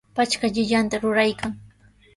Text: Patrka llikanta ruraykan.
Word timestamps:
Patrka 0.19 0.47
llikanta 0.55 0.99
ruraykan. 1.05 1.51